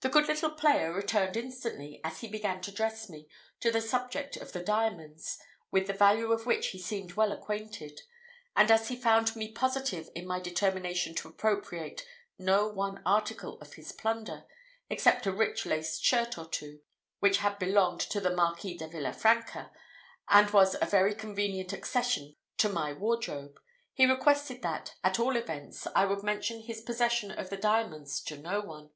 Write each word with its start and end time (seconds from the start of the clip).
The 0.00 0.08
good 0.10 0.26
little 0.28 0.50
player 0.50 0.92
returned 0.92 1.36
instantly, 1.36 2.00
as 2.04 2.20
he 2.20 2.28
began 2.28 2.60
to 2.62 2.72
dress 2.72 3.08
me, 3.08 3.28
to 3.60 3.70
the 3.70 3.80
subject 3.80 4.36
of 4.36 4.52
the 4.52 4.62
diamonds, 4.62 5.38
with 5.70 5.86
the 5.86 5.92
value 5.94 6.30
of 6.32 6.44
which 6.44 6.70
he 6.70 6.78
seemed 6.78 7.12
well 7.14 7.30
acquainted; 7.32 8.02
and 8.54 8.70
as 8.70 8.88
he 8.88 8.96
found 8.96 9.34
me 9.34 9.52
positive 9.52 10.10
in 10.14 10.26
my 10.26 10.40
determination 10.40 11.14
to 11.14 11.28
appropriate 11.28 12.04
no 12.36 12.66
one 12.66 13.00
article 13.06 13.56
of 13.60 13.74
his 13.74 13.92
plunder, 13.92 14.44
except 14.90 15.24
a 15.24 15.32
rich 15.32 15.64
laced 15.64 16.04
shirt 16.04 16.36
or 16.36 16.46
two, 16.48 16.80
which 17.20 17.38
had 17.38 17.58
belonged 17.58 18.00
to 18.00 18.20
the 18.20 18.34
Marquis 18.34 18.76
de 18.76 18.88
Villafranca, 18.88 19.70
and 20.28 20.50
was 20.50 20.74
a 20.74 20.84
very 20.86 21.14
convenient 21.14 21.72
accession 21.72 22.36
to 22.58 22.68
my 22.68 22.92
wardrobe, 22.92 23.58
he 23.94 24.04
requested 24.04 24.60
that, 24.62 24.96
at 25.04 25.20
all 25.20 25.36
events, 25.36 25.86
I 25.94 26.04
would 26.06 26.24
mention 26.24 26.60
his 26.62 26.82
possession 26.82 27.30
of 27.30 27.48
the 27.50 27.56
diamonds 27.56 28.20
to 28.24 28.36
no 28.36 28.60
one. 28.60 28.90